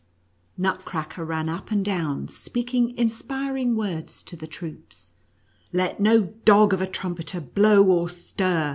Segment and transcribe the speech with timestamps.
[0.57, 5.13] Nutcracker ran up and down, speaking inspiring words to the troops
[5.73, 8.69] —"Let no dog of a trumpeter blow or stir